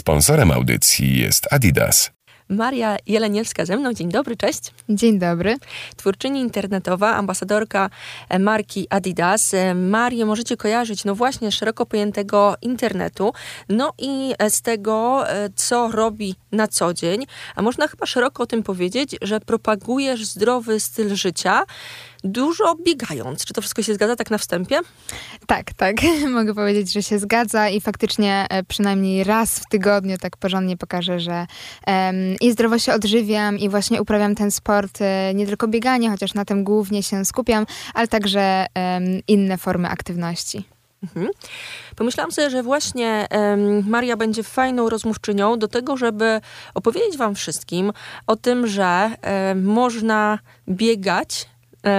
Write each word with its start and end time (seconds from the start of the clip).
Sponsorem 0.00 0.50
audycji 0.50 1.18
jest 1.18 1.52
Adidas. 1.52 2.10
Maria 2.48 2.96
Jeleniewska 3.06 3.64
ze 3.64 3.76
mną. 3.76 3.94
Dzień 3.94 4.08
dobry, 4.08 4.36
cześć. 4.36 4.60
Dzień 4.88 5.18
dobry. 5.18 5.56
Twórczyni 5.96 6.40
internetowa, 6.40 7.14
ambasadorka 7.16 7.90
e, 8.28 8.38
marki 8.38 8.86
Adidas. 8.90 9.54
E, 9.54 9.74
Marię 9.74 10.26
możecie 10.26 10.56
kojarzyć, 10.56 11.04
no 11.04 11.14
właśnie, 11.14 11.52
szeroko 11.52 11.86
pojętego 11.86 12.54
internetu, 12.62 13.32
no 13.68 13.92
i 13.98 14.34
e, 14.38 14.50
z 14.50 14.62
tego, 14.62 15.24
co 15.54 15.90
robi 15.92 16.34
na 16.52 16.68
co 16.68 16.94
dzień. 16.94 17.26
A 17.54 17.62
można 17.62 17.88
chyba 17.88 18.06
szeroko 18.06 18.42
o 18.42 18.46
tym 18.46 18.62
powiedzieć, 18.62 19.16
że 19.22 19.40
propagujesz 19.40 20.26
zdrowy 20.26 20.80
styl 20.80 21.14
życia 21.14 21.62
dużo 22.24 22.74
biegając. 22.74 23.44
Czy 23.44 23.54
to 23.54 23.60
wszystko 23.60 23.82
się 23.82 23.94
zgadza 23.94 24.16
tak 24.16 24.30
na 24.30 24.38
wstępie? 24.38 24.80
Tak, 25.46 25.72
tak. 25.72 25.96
Mogę 26.38 26.54
powiedzieć, 26.54 26.92
że 26.92 27.02
się 27.02 27.18
zgadza 27.18 27.68
i 27.68 27.80
faktycznie 27.80 28.46
e, 28.50 28.62
przynajmniej 28.64 29.24
raz 29.24 29.58
w 29.58 29.68
tygodniu 29.68 30.18
tak 30.18 30.36
porządnie 30.36 30.76
pokażę, 30.76 31.20
że 31.20 31.46
um, 31.86 32.16
i 32.40 32.52
zdrowo 32.52 32.78
się 32.78 32.92
odżywiam 32.92 33.58
i 33.58 33.68
właśnie 33.68 34.02
uprawiam 34.02 34.34
ten 34.34 34.50
sport, 34.50 34.98
e, 35.00 35.34
nie 35.34 35.46
tylko 35.46 35.68
bieganie, 35.68 36.10
chociaż 36.10 36.34
na 36.34 36.44
tym 36.44 36.64
głównie 36.64 37.02
się 37.02 37.24
skupiam, 37.24 37.66
ale 37.94 38.08
także 38.08 38.66
um, 38.74 39.04
inne 39.28 39.58
formy 39.58 39.88
aktywności. 39.88 40.64
Mhm. 41.02 41.28
Pomyślałam 41.96 42.32
sobie, 42.32 42.50
że 42.50 42.62
właśnie 42.62 43.26
um, 43.30 43.88
Maria 43.88 44.16
będzie 44.16 44.42
fajną 44.42 44.88
rozmówczynią 44.88 45.58
do 45.58 45.68
tego, 45.68 45.96
żeby 45.96 46.40
opowiedzieć 46.74 47.16
Wam 47.16 47.34
wszystkim 47.34 47.92
o 48.26 48.36
tym, 48.36 48.66
że 48.66 49.10
um, 49.22 49.64
można 49.64 50.38
biegać 50.68 51.46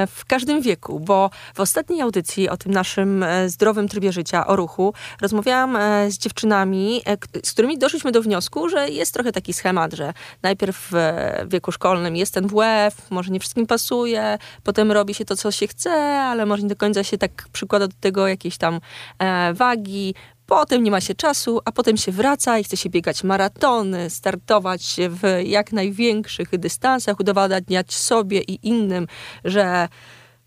w 0.07 0.25
każdym 0.25 0.61
wieku, 0.61 0.99
bo 0.99 1.29
w 1.53 1.59
ostatniej 1.59 2.01
audycji 2.01 2.49
o 2.49 2.57
tym 2.57 2.71
naszym 2.71 3.23
e, 3.23 3.49
zdrowym 3.49 3.87
trybie 3.87 4.11
życia, 4.11 4.47
o 4.47 4.55
ruchu, 4.55 4.93
rozmawiałam 5.21 5.75
e, 5.75 6.11
z 6.11 6.17
dziewczynami, 6.17 7.01
z 7.43 7.51
którymi 7.51 7.77
doszliśmy 7.77 8.11
do 8.11 8.21
wniosku, 8.21 8.69
że 8.69 8.89
jest 8.89 9.13
trochę 9.13 9.31
taki 9.31 9.53
schemat, 9.53 9.93
że 9.93 10.13
najpierw 10.43 10.91
w 10.91 10.95
wieku 11.47 11.71
szkolnym 11.71 12.15
jest 12.15 12.33
ten 12.33 12.47
WF, 12.47 13.11
może 13.11 13.31
nie 13.31 13.39
wszystkim 13.39 13.67
pasuje, 13.67 14.37
potem 14.63 14.91
robi 14.91 15.13
się 15.13 15.25
to, 15.25 15.35
co 15.35 15.51
się 15.51 15.67
chce, 15.67 15.91
ale 16.21 16.45
może 16.45 16.63
nie 16.63 16.69
do 16.69 16.75
końca 16.75 17.03
się 17.03 17.17
tak 17.17 17.47
przykłada 17.51 17.87
do 17.87 17.93
tego 17.99 18.27
jakieś 18.27 18.57
tam 18.57 18.79
wagi, 19.53 20.15
Potem 20.51 20.83
nie 20.83 20.91
ma 20.91 21.01
się 21.01 21.15
czasu, 21.15 21.59
a 21.65 21.71
potem 21.71 21.97
się 21.97 22.11
wraca 22.11 22.59
i 22.59 22.63
chce 22.63 22.77
się 22.77 22.89
biegać 22.89 23.23
maratony, 23.23 24.09
startować 24.09 24.95
w 25.09 25.41
jak 25.43 25.71
największych 25.71 26.57
dystansach, 26.57 27.19
udowadniać 27.19 27.93
sobie 27.93 28.41
i 28.41 28.67
innym, 28.67 29.07
że 29.45 29.87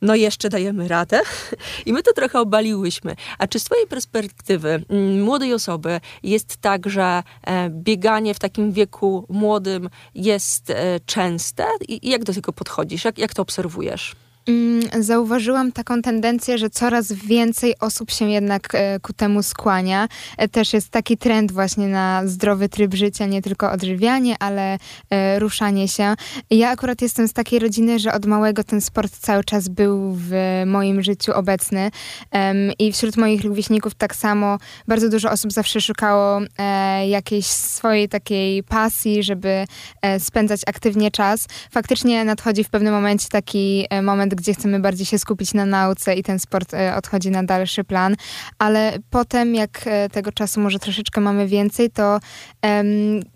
no 0.03 0.15
jeszcze 0.15 0.49
dajemy 0.49 0.89
radę. 0.89 1.21
I 1.87 1.93
my 1.93 2.03
to 2.03 2.13
trochę 2.13 2.41
obaliłyśmy. 2.41 3.17
A 3.39 3.47
czy 3.47 3.59
z 3.59 3.65
twojej 3.65 3.87
perspektywy 3.87 4.85
mm, 4.89 5.23
młodej 5.23 5.55
osoby 5.55 6.01
jest 6.23 6.57
tak, 6.57 6.91
że 6.91 7.23
e, 7.47 7.71
bieganie 7.71 8.35
w 8.35 8.39
takim 8.39 8.73
wieku 8.73 9.27
młodym 9.29 9.91
jest 10.15 10.71
e, 10.71 11.01
częste? 11.07 11.67
I 11.89 12.11
jak 12.11 12.25
do 12.25 12.35
tego 12.35 12.53
podchodzisz? 12.53 13.05
Jak, 13.05 13.19
jak 13.19 13.35
to 13.35 13.43
obserwujesz? 13.43 14.17
Mm, 14.49 14.83
zauważyłam 15.01 15.73
taką 15.73 16.03
tendencję, 16.03 16.59
że 16.59 16.71
coraz 16.71 17.13
więcej 17.13 17.79
osób 17.81 18.11
się 18.11 18.31
jednak 18.31 18.75
e, 18.75 19.01
ku 19.01 19.13
temu 19.13 19.43
skłania. 19.43 20.09
E, 20.39 20.49
też 20.49 20.73
jest 20.73 20.89
taki 20.89 21.17
trend 21.17 21.53
właśnie 21.53 21.89
na 21.89 22.23
zdrowy 22.27 22.69
tryb 22.69 22.95
życia, 22.95 23.27
nie 23.27 23.43
tylko 23.43 23.73
odżywianie, 23.73 24.37
ale 24.41 24.79
e, 25.11 25.39
ruszanie 25.39 25.89
się. 25.89 26.15
Ja 26.51 26.71
akurat 26.71 27.03
jestem 27.03 27.29
z 27.29 27.33
takiej 27.33 27.59
rodziny, 27.59 27.99
że 27.99 28.13
od 28.13 28.27
małego 28.27 28.65
ten 28.65 28.81
sport 28.81 29.19
cały 29.19 29.45
czas 29.45 29.69
był 29.69 30.15
w 30.19 30.33
moim 30.67 31.03
życiu 31.03 31.33
obecny 31.33 31.91
i 32.79 32.93
wśród 32.93 33.17
moich 33.17 33.45
rówieśników 33.45 33.95
tak 33.95 34.17
samo 34.17 34.59
bardzo 34.89 35.09
dużo 35.09 35.31
osób 35.31 35.53
zawsze 35.53 35.81
szukało 35.81 36.41
jakiejś 37.09 37.47
swojej 37.47 38.09
takiej 38.09 38.63
pasji, 38.63 39.23
żeby 39.23 39.65
spędzać 40.19 40.61
aktywnie 40.67 41.11
czas. 41.11 41.47
Faktycznie 41.71 42.25
nadchodzi 42.25 42.65
w 42.65 42.71
pewnym 42.71 42.95
momencie 42.95 43.29
taki 43.29 43.87
moment, 44.03 44.34
gdzie 44.35 44.55
chcemy 44.55 44.81
bardziej 44.81 45.07
się 45.07 45.19
skupić 45.19 45.55
na 45.55 45.67
nauce 45.67 46.15
i 46.15 46.23
ten 46.23 46.39
sport 46.39 46.75
e, 46.75 46.97
odchodzi 46.97 47.31
na 47.31 47.43
dalszy 47.43 47.85
plan, 47.85 48.17
ale 48.59 48.99
potem 49.11 49.55
jak 49.55 49.81
e, 49.87 50.09
tego 50.09 50.33
czasu 50.33 50.61
może 50.61 50.79
troszeczkę 50.79 51.21
mamy 51.21 51.47
więcej, 51.47 51.91
to 51.91 52.21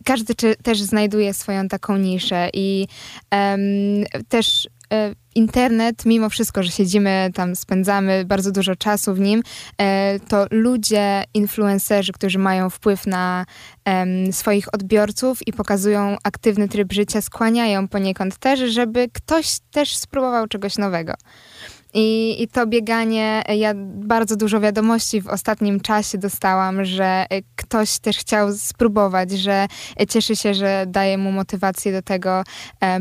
każdy 0.04 0.34
też 0.62 0.82
znajduje 0.82 1.34
swoją 1.34 1.68
taką 1.68 1.96
niszę 1.96 2.50
i 2.52 2.86
też 4.28 4.68
internet, 5.34 6.06
mimo 6.06 6.30
wszystko, 6.30 6.62
że 6.62 6.70
siedzimy 6.70 7.30
tam, 7.34 7.56
spędzamy 7.56 8.24
bardzo 8.24 8.52
dużo 8.52 8.76
czasu 8.76 9.14
w 9.14 9.20
nim, 9.20 9.42
to 10.28 10.46
ludzie, 10.50 11.24
influencerzy, 11.34 12.12
którzy 12.12 12.38
mają 12.38 12.70
wpływ 12.70 13.06
na 13.06 13.44
swoich 14.32 14.74
odbiorców 14.74 15.46
i 15.46 15.52
pokazują 15.52 16.16
aktywny 16.22 16.68
tryb 16.68 16.92
życia, 16.92 17.20
skłaniają 17.20 17.88
poniekąd 17.88 18.36
też, 18.36 18.60
żeby 18.60 19.08
ktoś 19.12 19.58
też 19.70 19.96
spróbował 19.96 20.46
czegoś 20.46 20.78
nowego. 20.78 21.14
I, 21.94 22.36
I 22.42 22.48
to 22.48 22.66
bieganie, 22.66 23.42
ja 23.56 23.72
bardzo 23.84 24.36
dużo 24.36 24.60
wiadomości 24.60 25.20
w 25.20 25.26
ostatnim 25.26 25.80
czasie 25.80 26.18
dostałam, 26.18 26.84
że 26.84 27.26
ktoś 27.56 27.98
też 27.98 28.18
chciał 28.18 28.52
spróbować, 28.52 29.30
że 29.30 29.66
cieszy 30.08 30.36
się, 30.36 30.54
że 30.54 30.84
daje 30.88 31.18
mu 31.18 31.32
motywację 31.32 31.92
do 31.92 32.02
tego, 32.02 32.44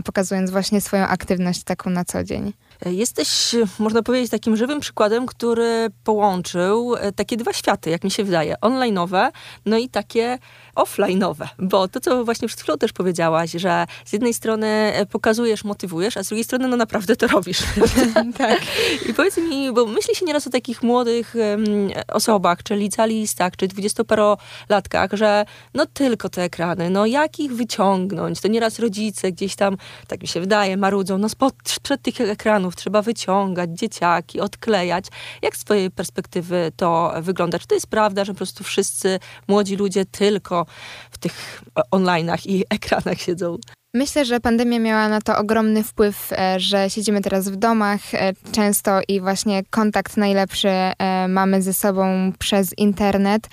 pokazując 0.06 0.52
właśnie 0.52 0.81
swoją 0.81 1.08
aktywność 1.08 1.64
taką 1.64 1.90
na 1.90 2.06
co 2.06 2.24
dzień. 2.24 2.53
Jesteś, 2.86 3.56
można 3.80 4.04
powiedzieć, 4.04 4.32
takim 4.32 4.58
żywym 4.58 4.80
przykładem, 4.80 5.26
który 5.26 5.88
połączył 6.04 6.96
e, 6.96 7.12
takie 7.12 7.38
dwa 7.38 7.54
światy, 7.54 7.90
jak 7.90 8.04
mi 8.04 8.12
się 8.12 8.24
wydaje. 8.24 8.56
Online'owe, 8.62 9.30
no 9.66 9.78
i 9.78 9.90
takie 9.90 10.40
offline'owe. 10.76 11.48
Bo 11.60 11.88
to, 11.88 12.00
co 12.00 12.26
właśnie 12.26 12.48
przed 12.48 12.62
chwilą 12.62 12.78
też 12.78 12.94
powiedziałaś, 12.94 13.52
że 13.52 13.86
z 14.06 14.14
jednej 14.14 14.34
strony 14.34 14.68
e, 14.68 15.06
pokazujesz, 15.06 15.64
motywujesz, 15.64 16.18
a 16.18 16.24
z 16.24 16.28
drugiej 16.28 16.44
strony 16.44 16.68
no 16.68 16.78
naprawdę 16.78 17.16
to 17.16 17.28
robisz. 17.28 17.60
tak. 18.38 18.62
I 19.09 19.14
powiedz 19.14 19.38
mi, 19.38 19.74
bo 19.74 19.86
myśli 19.86 20.16
się 20.16 20.26
nieraz 20.26 20.48
o 20.48 20.50
takich 20.50 20.84
młodych 20.84 21.36
um, 21.36 21.90
osobach, 22.08 22.64
czy 22.64 22.76
licealistach, 22.76 23.56
czy 23.56 23.68
dwudziestoparolatkach, 23.68 25.12
że 25.14 25.46
no 25.74 25.86
tylko 25.86 26.30
te 26.30 26.44
ekrany, 26.44 26.90
no 26.90 27.06
jak 27.06 27.40
ich 27.40 27.54
wyciągnąć? 27.54 28.42
To 28.42 28.48
nieraz 28.48 28.80
rodzice 28.80 29.32
gdzieś 29.32 29.56
tam, 29.56 29.78
tak 30.08 30.22
mi 30.22 30.28
się 30.28 30.40
wydaje, 30.40 30.78
marudzą, 30.78 31.18
no 31.18 31.30
spod, 31.30 31.54
przed 31.84 32.02
tych 32.02 32.22
ekranów 32.22 32.66
trzeba 32.75 33.01
wyciągać 33.01 33.69
dzieciaki, 33.69 34.39
odklejać. 34.39 35.05
Jak 35.41 35.55
z 35.55 35.63
twojej 35.63 35.91
perspektywy 35.91 36.72
to 36.75 37.13
wygląda? 37.22 37.59
Czy 37.59 37.67
to 37.67 37.75
jest 37.75 37.88
prawda, 37.88 38.25
że 38.25 38.33
po 38.33 38.38
prostu 38.38 38.63
wszyscy 38.63 39.19
młodzi 39.47 39.75
ludzie 39.75 40.05
tylko 40.05 40.66
w 41.11 41.17
tych 41.17 41.63
online'ach 41.91 42.47
i 42.47 42.63
ekranach 42.75 43.22
siedzą? 43.22 43.57
Myślę, 43.94 44.25
że 44.25 44.39
pandemia 44.39 44.79
miała 44.79 45.09
na 45.09 45.22
to 45.22 45.38
ogromny 45.38 45.83
wpływ, 45.83 46.33
e, 46.33 46.59
że 46.59 46.89
siedzimy 46.89 47.22
teraz 47.22 47.50
w 47.50 47.55
domach 47.55 48.00
e, 48.13 48.33
często 48.51 48.99
i 49.07 49.22
właśnie 49.22 49.63
kontakt 49.69 50.17
najlepszy 50.17 50.69
e, 50.69 51.28
mamy 51.28 51.61
ze 51.61 51.73
sobą 51.73 52.31
przez 52.39 52.78
internet, 52.78 53.47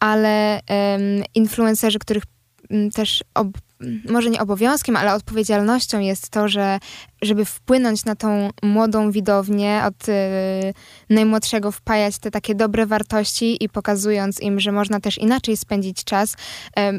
ale 0.00 0.60
influencerzy, 1.34 1.98
których 1.98 2.22
też 2.94 3.24
ob 3.34 3.48
może 4.08 4.30
nie 4.30 4.40
obowiązkiem, 4.40 4.96
ale 4.96 5.14
odpowiedzialnością 5.14 6.00
jest 6.00 6.28
to, 6.28 6.48
że 6.48 6.78
żeby 7.22 7.44
wpłynąć 7.44 8.04
na 8.04 8.16
tą 8.16 8.50
młodą 8.62 9.10
widownię, 9.10 9.82
od 9.86 10.08
y, 10.08 10.12
najmłodszego 11.10 11.72
wpajać 11.72 12.18
te 12.18 12.30
takie 12.30 12.54
dobre 12.54 12.86
wartości 12.86 13.64
i 13.64 13.68
pokazując 13.68 14.40
im, 14.40 14.60
że 14.60 14.72
można 14.72 15.00
też 15.00 15.18
inaczej 15.18 15.56
spędzić 15.56 16.04
czas, 16.04 16.32
y, 16.32 16.36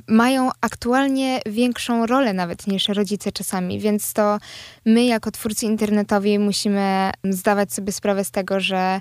mają 0.08 0.50
aktualnie 0.62 1.40
większą 1.46 2.06
rolę 2.06 2.34
nawet 2.34 2.68
niż 2.68 2.88
rodzice 2.88 3.32
czasami, 3.32 3.80
więc 3.80 4.14
to 4.14 4.38
my 4.86 5.06
jako 5.06 5.32
twórcy 5.32 5.66
internetowi 5.66 6.40
musimy 6.40 7.12
zdawać 7.24 7.74
sobie 7.74 7.92
sprawę 7.92 8.24
z 8.24 8.32
tego, 8.32 8.60
że 8.60 9.00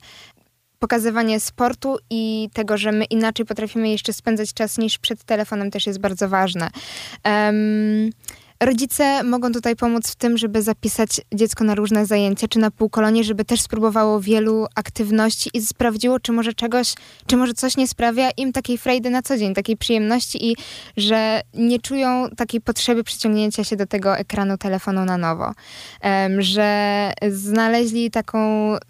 pokazywanie 0.78 1.40
sportu 1.40 1.98
i 2.10 2.48
tego, 2.52 2.78
że 2.78 2.92
my 2.92 3.04
inaczej 3.04 3.46
potrafimy 3.46 3.88
jeszcze 3.88 4.12
spędzać 4.12 4.54
czas 4.54 4.78
niż 4.78 4.98
przed 4.98 5.24
telefonem 5.24 5.70
też 5.70 5.86
jest 5.86 6.00
bardzo 6.00 6.28
ważne. 6.28 6.70
Um, 7.24 8.10
Rodzice 8.62 9.22
mogą 9.24 9.52
tutaj 9.52 9.76
pomóc 9.76 10.10
w 10.10 10.16
tym, 10.16 10.38
żeby 10.38 10.62
zapisać 10.62 11.20
dziecko 11.34 11.64
na 11.64 11.74
różne 11.74 12.06
zajęcia, 12.06 12.48
czy 12.48 12.58
na 12.58 12.70
półkolonie, 12.70 13.24
żeby 13.24 13.44
też 13.44 13.60
spróbowało 13.60 14.20
wielu 14.20 14.66
aktywności 14.74 15.50
i 15.54 15.62
sprawdziło, 15.62 16.20
czy 16.20 16.32
może 16.32 16.52
czegoś, 16.52 16.94
czy 17.26 17.36
może 17.36 17.54
coś 17.54 17.76
nie 17.76 17.88
sprawia 17.88 18.30
im 18.30 18.52
takiej 18.52 18.78
frajdy 18.78 19.10
na 19.10 19.22
co 19.22 19.38
dzień, 19.38 19.54
takiej 19.54 19.76
przyjemności 19.76 20.50
i 20.50 20.56
że 20.96 21.40
nie 21.54 21.78
czują 21.78 22.28
takiej 22.36 22.60
potrzeby 22.60 23.04
przyciągnięcia 23.04 23.64
się 23.64 23.76
do 23.76 23.86
tego 23.86 24.16
ekranu 24.16 24.58
telefonu 24.58 25.04
na 25.04 25.16
nowo. 25.16 25.52
Że 26.38 27.12
znaleźli 27.30 28.10
taką 28.10 28.38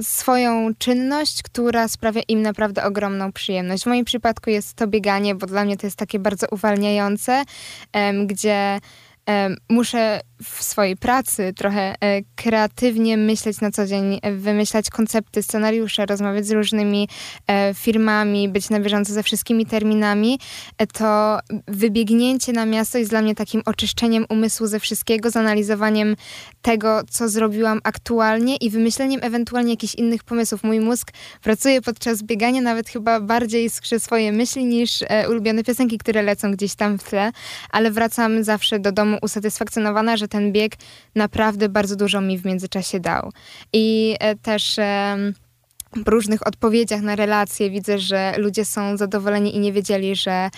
swoją 0.03 0.75
czynność, 0.79 1.43
która 1.43 1.89
sprawia 1.89 2.21
im 2.29 2.43
naprawdę 2.43 2.85
ogromną 2.85 3.33
przyjemność. 3.33 3.83
W 3.83 3.87
moim 3.87 4.05
przypadku 4.05 4.51
jest 4.51 4.75
to 4.75 4.87
bieganie, 4.87 5.35
bo 5.35 5.47
dla 5.47 5.65
mnie 5.65 5.77
to 5.77 5.87
jest 5.87 5.97
takie 5.97 6.19
bardzo 6.19 6.47
uwalniające, 6.51 7.43
gdzie 8.27 8.81
muszę 9.69 10.21
w 10.43 10.63
swojej 10.63 10.97
pracy 10.97 11.53
trochę 11.57 11.95
e, 12.01 12.23
kreatywnie 12.37 13.17
myśleć 13.17 13.61
na 13.61 13.71
co 13.71 13.87
dzień, 13.87 14.21
wymyślać 14.33 14.91
koncepty, 14.91 15.43
scenariusze, 15.43 16.07
rozmawiać 16.07 16.47
z 16.47 16.51
różnymi 16.51 17.09
e, 17.47 17.75
firmami, 17.75 18.49
być 18.49 18.71
na 18.71 18.81
bieżąco 18.81 19.13
ze 19.13 19.23
wszystkimi 19.23 19.67
terminami, 19.67 20.39
e, 20.79 20.87
to 20.87 21.39
wybiegnięcie 21.69 22.53
na 22.53 22.67
miasto 22.67 22.99
jest 22.99 23.11
dla 23.11 23.23
mnie 23.23 23.35
takim 23.35 23.63
oczyszczeniem 23.67 24.27
umysłu 24.29 24.67
ze 24.67 24.81
wszystkiego, 24.81 25.31
zanalizowaniem 25.31 26.17
tego, 26.63 27.01
co 27.11 27.29
zrobiłam 27.29 27.81
aktualnie 27.85 28.57
i 28.57 28.71
wymyśleniem 28.71 29.21
ewentualnie 29.23 29.71
jakichś 29.71 29.95
innych 29.95 30.25
pomysłów. 30.25 30.65
Mój 30.65 30.81
mózg 30.81 31.13
pracuje 31.43 31.83
podczas 31.83 32.23
biegania, 32.23 32.61
nawet 32.61 32.89
chyba 32.89 33.21
bardziej 33.21 33.71
skrze 33.71 34.01
swoje 34.01 34.33
myśli 34.33 34.65
niż 34.65 35.05
ulubione 35.31 35.65
piosenki, 35.65 35.99
które 35.99 36.23
lecą 36.23 36.53
gdzieś 36.53 36.75
tam 36.75 36.99
w 36.99 37.05
tle, 37.05 37.33
ale 37.71 37.91
wracam 37.91 38.45
zawsze 38.45 38.79
do 38.79 38.93
domu 38.93 39.18
usatysfakcjonowana, 39.23 40.17
że 40.17 40.29
ten 40.29 40.53
bieg 40.53 40.73
naprawdę 41.15 41.69
bardzo 41.69 41.97
dużo 41.97 42.21
mi 42.21 42.39
w 42.39 42.45
międzyczasie 42.45 43.01
dał. 43.01 43.33
I 43.73 44.17
e, 44.21 44.37
też 44.37 44.77
w 45.97 46.09
różnych 46.09 46.47
odpowiedziach 46.47 47.01
na 47.01 47.17
relacje 47.17 47.71
widzę, 47.71 47.99
że 47.99 48.35
ludzie 48.37 48.65
są 48.65 48.97
zadowoleni 48.97 49.57
i 49.57 49.61
nie 49.61 49.73
wiedzieli, 49.73 50.17
że 50.17 50.51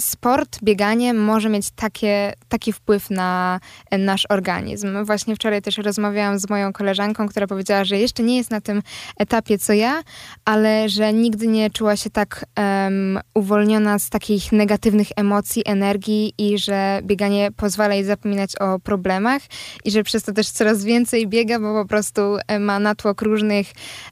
sport, 0.00 0.58
bieganie 0.62 1.14
może 1.14 1.48
mieć 1.48 1.70
takie, 1.70 2.32
taki 2.48 2.72
wpływ 2.72 3.10
na 3.10 3.60
nasz 3.98 4.26
organizm. 4.28 5.04
Właśnie 5.04 5.36
wczoraj 5.36 5.62
też 5.62 5.78
rozmawiałam 5.78 6.38
z 6.38 6.50
moją 6.50 6.72
koleżanką, 6.72 7.28
która 7.28 7.46
powiedziała, 7.46 7.84
że 7.84 7.98
jeszcze 7.98 8.22
nie 8.22 8.36
jest 8.36 8.50
na 8.50 8.60
tym 8.60 8.82
etapie 9.18 9.58
co 9.58 9.72
ja, 9.72 10.02
ale 10.44 10.88
że 10.88 11.12
nigdy 11.12 11.46
nie 11.46 11.70
czuła 11.70 11.96
się 11.96 12.10
tak 12.10 12.44
um, 12.58 13.18
uwolniona 13.34 13.98
z 13.98 14.10
takich 14.10 14.52
negatywnych 14.52 15.08
emocji, 15.16 15.62
energii 15.66 16.34
i 16.38 16.58
że 16.58 17.00
bieganie 17.02 17.52
pozwala 17.56 17.94
jej 17.94 18.04
zapominać 18.04 18.56
o 18.56 18.78
problemach 18.78 19.42
i 19.84 19.90
że 19.90 20.02
przez 20.02 20.22
to 20.22 20.32
też 20.32 20.50
coraz 20.50 20.84
więcej 20.84 21.28
biega, 21.28 21.60
bo 21.60 21.82
po 21.82 21.88
prostu 21.88 22.20
ma 22.60 22.78
natłok 22.78 23.22
różnych 23.22 23.66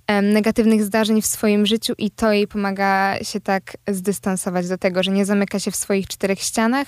um, 0.09 0.33
negatywnych 0.33 0.85
zdarzeń 0.85 1.23
w 1.23 1.27
swoim 1.27 1.67
życiu 1.67 1.93
i 1.99 2.11
to 2.11 2.33
jej 2.33 2.49
pomaga 2.49 3.17
się 3.23 3.41
tak 3.41 3.77
zdystansować 3.89 4.69
do 4.69 4.79
tego, 4.79 5.03
że 5.03 5.11
nie 5.11 5.25
zamyka 5.25 5.59
się 5.59 5.72
w 5.73 5.77
swoich 5.77 6.07
czterech 6.09 6.41
ścianach, 6.41 6.87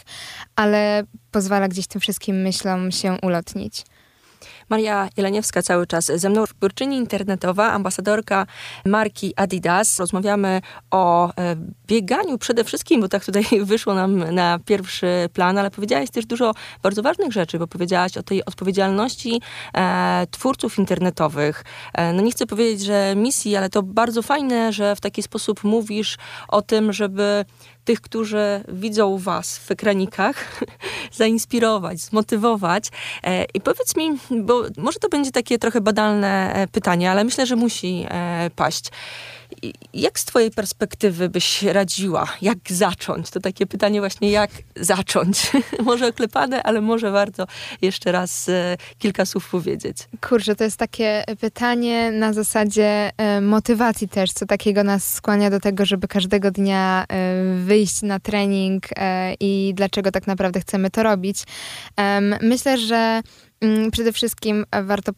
ale 0.56 1.02
pozwala 1.30 1.68
gdzieś 1.68 1.86
tym 1.86 2.00
wszystkim 2.00 2.42
myślom 2.42 2.92
się 2.92 3.16
ulotnić. 3.22 3.84
Maria 4.68 5.08
Jeleniewska 5.16 5.62
cały 5.62 5.86
czas 5.86 6.04
ze 6.14 6.28
mną, 6.28 6.44
twórczyni 6.46 6.96
internetowa, 6.96 7.72
ambasadorka 7.72 8.46
marki 8.86 9.32
Adidas. 9.36 9.98
Rozmawiamy 9.98 10.60
o 10.90 11.28
e, 11.28 11.56
bieganiu 11.86 12.38
przede 12.38 12.64
wszystkim, 12.64 13.00
bo 13.00 13.08
tak 13.08 13.24
tutaj 13.24 13.44
wyszło 13.64 13.94
nam 13.94 14.34
na 14.34 14.58
pierwszy 14.64 15.28
plan, 15.32 15.58
ale 15.58 15.70
powiedziałaś 15.70 16.10
też 16.10 16.26
dużo 16.26 16.54
bardzo 16.82 17.02
ważnych 17.02 17.32
rzeczy, 17.32 17.58
bo 17.58 17.66
powiedziałaś 17.66 18.16
o 18.16 18.22
tej 18.22 18.44
odpowiedzialności 18.44 19.40
e, 19.74 20.26
twórców 20.30 20.78
internetowych. 20.78 21.64
E, 21.94 22.12
no 22.12 22.22
nie 22.22 22.30
chcę 22.30 22.46
powiedzieć, 22.46 22.80
że 22.80 23.14
misji, 23.16 23.56
ale 23.56 23.70
to 23.70 23.82
bardzo 23.82 24.22
fajne, 24.22 24.72
że 24.72 24.96
w 24.96 25.00
taki 25.00 25.22
sposób 25.22 25.64
mówisz 25.64 26.16
o 26.48 26.62
tym, 26.62 26.92
żeby 26.92 27.44
tych, 27.84 28.00
którzy 28.00 28.64
widzą 28.68 29.18
Was 29.18 29.58
w 29.58 29.70
ekranikach, 29.70 30.60
zainspirować, 31.12 32.00
zmotywować. 32.00 32.88
E, 33.22 33.44
I 33.54 33.60
powiedz 33.60 33.96
mi, 33.96 34.10
bo 34.30 34.53
może 34.76 34.98
to 34.98 35.08
będzie 35.08 35.30
takie 35.30 35.58
trochę 35.58 35.80
badalne 35.80 36.54
e, 36.54 36.66
pytanie, 36.68 37.10
ale 37.10 37.24
myślę, 37.24 37.46
że 37.46 37.56
musi 37.56 38.06
e, 38.08 38.50
paść. 38.56 38.90
Jak 39.94 40.18
z 40.18 40.24
Twojej 40.24 40.50
perspektywy 40.50 41.28
byś 41.28 41.62
radziła? 41.62 42.28
Jak 42.42 42.58
zacząć? 42.70 43.30
To 43.30 43.40
takie 43.40 43.66
pytanie 43.66 44.00
właśnie, 44.00 44.30
jak 44.30 44.50
zacząć? 44.76 45.52
może 45.84 46.08
oklepane, 46.08 46.62
ale 46.62 46.80
może 46.80 47.10
warto 47.10 47.46
jeszcze 47.82 48.12
raz 48.12 48.48
e, 48.48 48.76
kilka 48.98 49.26
słów 49.26 49.50
powiedzieć. 49.50 49.96
Kurczę, 50.28 50.56
to 50.56 50.64
jest 50.64 50.76
takie 50.76 51.24
pytanie 51.40 52.10
na 52.10 52.32
zasadzie 52.32 53.10
motywacji 53.42 54.08
też, 54.08 54.32
co 54.32 54.46
takiego 54.46 54.84
nas 54.84 55.14
skłania 55.14 55.50
do 55.50 55.60
tego, 55.60 55.84
żeby 55.84 56.08
każdego 56.08 56.50
dnia 56.50 57.06
wyjść 57.64 58.02
na 58.02 58.20
trening 58.20 58.84
i 59.40 59.72
dlaczego 59.76 60.10
tak 60.10 60.26
naprawdę 60.26 60.60
chcemy 60.60 60.90
to 60.90 61.02
robić. 61.02 61.42
Myślę, 62.40 62.78
że 62.78 63.22
przede 63.92 64.12
wszystkim 64.12 64.64
e, 64.70 64.82
warto 64.82 65.12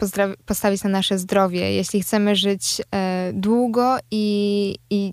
postawić 0.46 0.84
na 0.84 0.90
nasze 0.90 1.18
zdrowie. 1.18 1.74
Jeśli 1.74 2.02
chcemy 2.02 2.36
żyć 2.36 2.82
e, 2.94 3.30
długo 3.34 3.96
i, 4.10 4.74
i 4.90 5.12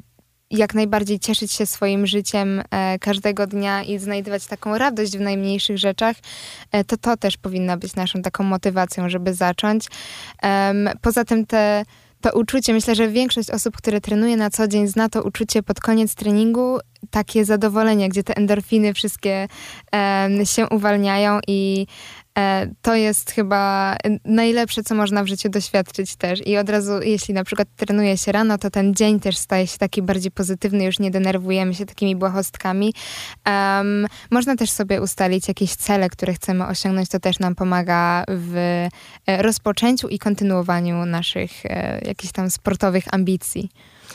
jak 0.51 0.73
najbardziej 0.73 1.19
cieszyć 1.19 1.51
się 1.51 1.65
swoim 1.65 2.07
życiem 2.07 2.61
e, 2.71 2.99
każdego 2.99 3.47
dnia 3.47 3.83
i 3.83 3.99
znajdować 3.99 4.45
taką 4.45 4.77
radość 4.77 5.17
w 5.17 5.21
najmniejszych 5.21 5.77
rzeczach, 5.77 6.15
to 6.87 6.97
to 6.97 7.17
też 7.17 7.37
powinna 7.37 7.77
być 7.77 7.95
naszą 7.95 8.21
taką 8.21 8.43
motywacją, 8.43 9.09
żeby 9.09 9.33
zacząć. 9.33 9.87
Poza 11.01 11.25
tym 11.25 11.45
te 11.45 11.85
to 12.21 12.31
uczucie, 12.33 12.73
myślę, 12.73 12.95
że 12.95 13.07
większość 13.07 13.49
osób, 13.49 13.77
które 13.77 14.01
trenuje 14.01 14.37
na 14.37 14.49
co 14.49 14.67
dzień, 14.67 14.87
zna 14.87 15.09
to 15.09 15.23
uczucie 15.23 15.63
pod 15.63 15.79
koniec 15.79 16.15
treningu, 16.15 16.79
takie 17.09 17.45
zadowolenie, 17.45 18.09
gdzie 18.09 18.23
te 18.23 18.37
endorfiny 18.37 18.93
wszystkie 18.93 19.47
się 20.43 20.69
uwalniają 20.69 21.39
i 21.47 21.87
to 22.81 22.95
jest 22.95 23.31
chyba 23.31 23.95
najlepsze, 24.25 24.83
co 24.83 24.95
można 24.95 25.23
w 25.23 25.27
życiu 25.27 25.49
doświadczyć 25.49 26.15
też. 26.15 26.47
I 26.47 26.57
od 26.57 26.69
razu, 26.69 27.01
jeśli 27.01 27.33
na 27.33 27.43
przykład 27.43 27.67
trenuje 27.75 28.17
się 28.17 28.31
rano, 28.31 28.57
to 28.57 28.69
ten 28.69 28.95
dzień 28.95 29.19
też 29.19 29.37
staje 29.37 29.67
się 29.67 29.77
taki 29.77 30.01
bardziej 30.01 30.31
pozytywny, 30.31 30.85
już 30.85 30.99
nie 30.99 31.11
denerwujemy 31.11 31.75
się 31.75 31.85
takimi 31.85 32.15
błahostkami. 32.15 32.93
Um, 33.45 34.07
można 34.31 34.55
też 34.55 34.69
sobie 34.69 35.01
ustalić 35.01 35.47
jakieś 35.47 35.75
cele, 35.75 36.09
które 36.09 36.33
chcemy 36.33 36.67
osiągnąć, 36.67 37.09
to 37.09 37.19
też 37.19 37.39
nam 37.39 37.55
pomaga 37.55 38.23
w 38.27 38.55
e, 39.27 39.41
rozpoczęciu 39.41 40.07
i 40.07 40.19
kontynuowaniu 40.19 41.05
naszych 41.05 41.65
e, 41.65 42.01
jakichś 42.05 42.33
tam 42.33 42.49
sportowych 42.49 43.13
ambicji. 43.13 43.69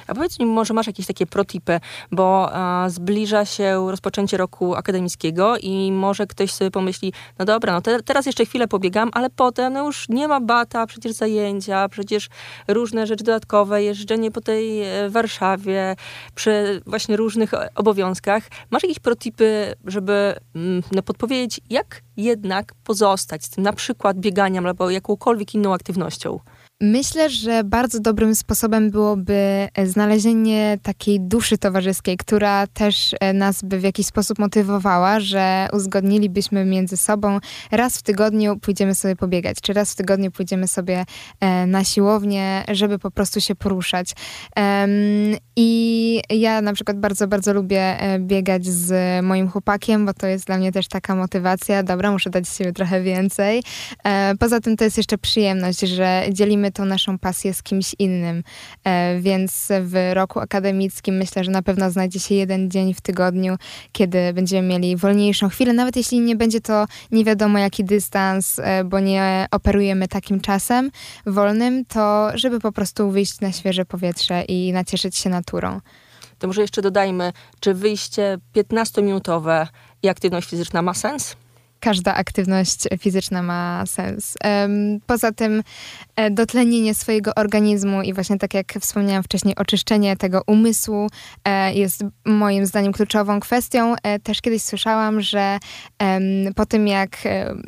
A 0.07 0.15
powiedz 0.15 0.39
mi, 0.39 0.47
może 0.47 0.75
masz 0.75 0.87
jakieś 0.87 1.07
takie 1.07 1.27
protipy, 1.27 1.81
bo 2.13 2.49
a, 2.53 2.89
zbliża 2.89 3.45
się 3.45 3.91
rozpoczęcie 3.91 4.37
roku 4.37 4.75
akademickiego 4.75 5.59
i 5.59 5.93
może 5.93 6.27
ktoś 6.27 6.53
sobie 6.53 6.71
pomyśli, 6.71 7.13
no 7.39 7.45
dobra, 7.45 7.73
no 7.73 7.81
te, 7.81 8.03
teraz 8.03 8.27
jeszcze 8.27 8.45
chwilę 8.47 8.69
pobiegam, 8.69 9.11
ale 9.13 9.31
potem 9.31 9.73
no 9.73 9.87
już 9.87 10.09
nie 10.09 10.29
ma 10.29 10.41
bata, 10.41 10.87
przecież 10.87 11.13
zajęcia, 11.13 11.89
przecież 11.89 12.29
różne 12.69 13.07
rzeczy 13.07 13.25
dodatkowe, 13.25 13.83
jeżdżenie 13.83 14.31
po 14.31 14.41
tej 14.41 14.83
e, 14.83 15.11
Warszawie, 15.11 15.97
przy 16.35 16.83
właśnie 16.87 17.17
różnych 17.17 17.51
obowiązkach. 17.75 18.43
Masz 18.71 18.83
jakieś 18.83 18.99
protipy, 18.99 19.75
żeby 19.85 20.35
mm, 20.55 20.83
no, 20.93 21.03
podpowiedzieć, 21.03 21.61
jak 21.71 22.03
jednak 22.17 22.73
pozostać 22.85 23.45
z 23.45 23.51
tym 23.51 23.65
na 23.65 23.73
przykład 23.73 24.19
bieganiem 24.19 24.67
albo 24.67 24.91
jakąkolwiek 24.91 25.55
inną 25.55 25.75
aktywnością? 25.75 26.39
Myślę, 26.83 27.31
że 27.31 27.65
bardzo 27.65 28.01
dobrym 28.01 28.35
sposobem 28.35 28.91
byłoby 28.91 29.69
znalezienie 29.85 30.79
takiej 30.83 31.21
duszy 31.21 31.59
towarzyskiej, 31.59 32.17
która 32.17 32.67
też 32.67 33.15
e, 33.21 33.33
nas 33.33 33.63
by 33.63 33.79
w 33.79 33.83
jakiś 33.83 34.07
sposób 34.07 34.39
motywowała, 34.39 35.21
że 35.21 35.69
uzgodnilibyśmy 35.73 36.65
między 36.65 36.97
sobą 36.97 37.39
raz 37.71 37.99
w 37.99 38.03
tygodniu 38.03 38.59
pójdziemy 38.59 38.95
sobie 38.95 39.17
pobiegać, 39.17 39.57
czy 39.63 39.73
raz 39.73 39.93
w 39.93 39.97
tygodniu 39.97 40.31
pójdziemy 40.31 40.69
sobie 40.69 41.05
e, 41.41 41.67
na 41.67 41.85
siłownię, 41.85 42.65
żeby 42.69 42.99
po 42.99 43.11
prostu 43.11 43.41
się 43.41 43.55
poruszać. 43.55 44.13
I 45.57 46.23
ja 46.31 46.61
na 46.61 46.73
przykład 46.73 47.01
bardzo, 47.01 47.29
bardzo 47.29 47.55
lubię 47.55 48.01
e, 48.01 48.19
biegać 48.19 48.67
z 48.67 49.25
moim 49.25 49.49
chłopakiem, 49.49 50.07
bo 50.07 50.15
to 50.15 50.27
jest 50.27 50.47
dla 50.47 50.59
mnie 50.59 50.73
też 50.73 50.89
taka 50.89 51.15
motywacja, 51.15 51.83
dobra, 51.83 52.13
muszę 52.13 52.31
dać 52.31 52.49
siebie 52.49 52.73
trochę 52.73 53.03
więcej. 53.03 53.63
Poza 54.41 54.61
tym 54.61 54.77
to 54.77 54.85
jest 54.85 54.97
jeszcze 54.97 55.19
przyjemność, 55.19 55.81
że 55.81 56.23
dzielimy 56.33 56.68
dzielimy 56.69 56.73
tą 56.73 56.85
naszą 56.85 57.19
pasję 57.19 57.55
z 57.55 57.63
kimś 57.63 57.95
innym. 57.99 58.43
E, 58.85 59.21
więc 59.21 59.69
w 59.81 60.13
roku 60.13 60.41
akademickim 60.41 61.17
myślę, 61.17 61.45
że 61.45 61.51
na 61.51 61.63
pewno 61.63 61.91
znajdzie 61.91 62.21
się 62.21 62.35
jeden 62.35 62.71
dzień 62.71 62.95
w 62.95 63.01
tygodniu, 63.01 63.57
kiedy 63.93 64.33
będziemy 64.33 64.69
mieli 64.69 64.97
wolniejszą 64.97 65.49
chwilę, 65.49 65.73
nawet 65.73 65.97
jeśli 65.97 66.21
nie 66.21 66.37
będzie 66.37 66.61
to 66.61 66.87
nie 67.11 67.25
wiadomo 67.25 67.59
jaki 67.59 67.85
dystans, 67.85 68.59
e, 68.59 68.85
bo 68.85 69.01
nie 69.01 69.47
operujemy 69.51 70.09
takim 70.09 70.41
czasem 70.41 70.91
wolnym, 71.27 71.85
to 71.85 72.31
żeby 72.35 72.61
po 72.61 72.73
prostu 72.73 73.11
wyjść 73.11 73.41
na 73.41 73.53
świeże 73.53 73.85
powietrze 73.85 74.45
i 74.49 74.73
nacieszyć 74.73 75.17
się 75.17 75.31
naturą. 75.31 75.81
To 76.39 76.47
może 76.47 76.61
jeszcze 76.61 76.83
dodajmy, 76.83 77.33
czy 77.61 77.75
wyjście 77.75 78.39
15-minutowe 78.55 79.67
i 80.03 80.09
aktywność 80.09 80.49
fizyczna 80.49 80.83
ma 80.83 80.95
sens? 80.95 81.37
Każda 81.81 82.15
aktywność 82.15 82.81
fizyczna 82.99 83.43
ma 83.43 83.87
sens. 83.87 84.35
Poza 85.07 85.33
tym 85.33 85.63
e, 86.17 86.31
dotlenienie 86.31 86.95
swojego 86.95 87.35
organizmu 87.35 88.03
i 88.03 88.13
właśnie 88.13 88.39
tak 88.39 88.55
jak 88.55 88.73
wspomniałam 88.81 89.23
wcześniej, 89.23 89.57
oczyszczenie 89.57 90.17
tego 90.17 90.43
umysłu 90.47 91.07
e, 91.45 91.75
jest 91.75 92.05
moim 92.25 92.67
zdaniem 92.67 92.93
kluczową 92.93 93.41
kwestią. 93.41 93.95
E, 94.03 94.19
też 94.19 94.41
kiedyś 94.41 94.63
słyszałam, 94.63 95.21
że 95.21 95.59
po 96.57 96.67
tym 96.67 96.89
jak 96.89 97.17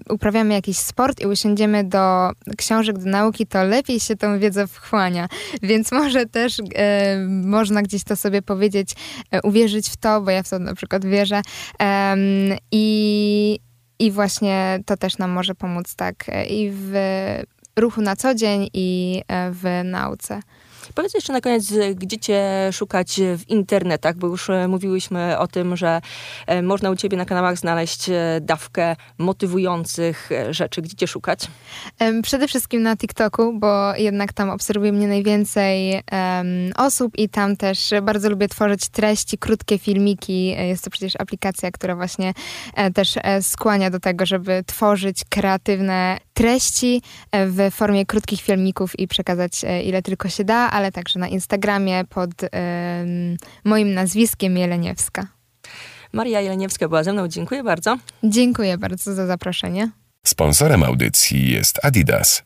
uprawiamy 0.09 0.55
jakiś 0.55 0.79
sport 0.79 1.21
i 1.21 1.26
usiądziemy 1.26 1.85
do 1.85 2.31
książek, 2.57 2.99
do 2.99 3.11
nauki, 3.11 3.47
to 3.47 3.64
lepiej 3.64 4.00
się 4.00 4.17
tą 4.17 4.38
wiedzę 4.38 4.67
wchłania. 4.67 5.29
Więc 5.62 5.93
może 5.93 6.26
też 6.26 6.57
można 7.26 7.83
gdzieś 7.83 8.05
to 8.05 8.17
sobie 8.17 8.43
powiedzieć, 8.43 8.93
uwierzyć 9.43 9.88
w 9.88 9.97
to, 9.97 10.21
bo 10.21 10.31
ja 10.31 10.43
w 10.43 10.49
to 10.49 10.59
na 10.59 10.75
przykład 10.75 11.05
wierzę. 11.07 11.43
I 12.73 13.61
I 14.00 14.11
właśnie 14.11 14.80
to 14.87 14.97
też 14.97 15.19
nam 15.19 15.30
może 15.30 15.54
pomóc 15.54 15.95
tak 15.95 16.30
i 16.49 16.71
w 16.75 16.95
ruchu 17.76 18.00
na 18.00 18.16
co 18.16 18.35
dzień 18.35 18.71
i 18.75 19.23
w 19.50 19.80
nauce. 19.85 20.40
Powiedz 20.94 21.14
jeszcze 21.14 21.32
na 21.32 21.40
koniec, 21.40 21.73
gdzie 21.94 22.18
cię 22.18 22.68
szukać 22.73 23.20
w 23.37 23.49
internetach, 23.49 24.16
bo 24.16 24.26
już 24.26 24.50
e, 24.50 24.68
mówiłyśmy 24.68 25.38
o 25.38 25.47
tym, 25.47 25.76
że 25.76 26.00
e, 26.47 26.62
można 26.62 26.90
u 26.90 26.97
ciebie 26.97 27.16
na 27.16 27.25
kanałach 27.25 27.59
znaleźć 27.59 28.09
e, 28.09 28.40
dawkę 28.40 28.97
motywujących 29.18 30.30
rzeczy. 30.50 30.82
Gdzie 30.82 30.97
cię 30.97 31.06
szukać? 31.06 31.40
Przede 32.23 32.49
wszystkim 32.49 32.82
na 32.82 32.97
TikToku, 32.97 33.52
bo 33.59 33.94
jednak 33.97 34.32
tam 34.32 34.50
obserwuje 34.50 34.92
mnie 34.92 35.09
najwięcej 35.09 35.92
um, 35.92 36.02
osób 36.76 37.18
i 37.18 37.28
tam 37.28 37.56
też 37.56 37.90
bardzo 38.02 38.30
lubię 38.30 38.49
tworzyć 38.49 38.88
treści, 38.88 39.38
krótkie 39.38 39.78
filmiki. 39.78 40.47
Jest 40.47 40.85
to 40.85 40.90
przecież 40.90 41.16
aplikacja, 41.18 41.70
która 41.70 41.97
właśnie 41.97 42.35
też 42.94 43.18
skłania 43.40 43.90
do 43.90 44.00
tego, 44.00 44.26
żeby 44.26 44.64
tworzyć 44.66 45.25
kreatywne 45.28 46.18
treści 46.40 47.02
w 47.32 47.70
formie 47.70 48.06
krótkich 48.06 48.40
filmików 48.40 48.99
i 48.99 49.09
przekazać 49.09 49.52
ile 49.85 50.02
tylko 50.02 50.28
się 50.28 50.44
da, 50.44 50.56
ale 50.56 50.92
także 50.92 51.18
na 51.18 51.28
Instagramie 51.28 52.04
pod 52.09 52.30
moim 53.64 53.94
nazwiskiem 53.94 54.56
Jeleniewska. 54.56 55.26
Maria 56.12 56.40
Jeleniewska 56.40 56.88
była 56.88 57.04
ze 57.04 57.12
mną. 57.12 57.28
Dziękuję 57.28 57.62
bardzo. 57.62 57.99
Dziękuję 58.25 58.78
bardzo 58.78 59.14
za 59.14 59.26
zaproszenie. 59.26 59.90
Sponsorem 60.26 60.82
audycji 60.82 61.50
jest 61.50 61.85
Adidas. 61.85 62.42